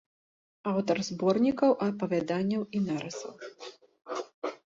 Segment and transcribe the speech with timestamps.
[0.69, 3.35] Аўтар зборнікаў апавяданняў і нарысаў.